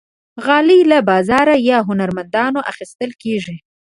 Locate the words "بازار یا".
1.09-1.77